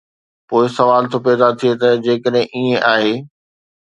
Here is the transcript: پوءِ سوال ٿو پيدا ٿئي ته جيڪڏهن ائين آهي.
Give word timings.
پوءِ 0.47 0.65
سوال 0.77 1.03
ٿو 1.11 1.17
پيدا 1.25 1.47
ٿئي 1.59 1.71
ته 1.81 1.89
جيڪڏهن 2.05 2.37
ائين 2.57 2.77
آهي. 2.93 3.13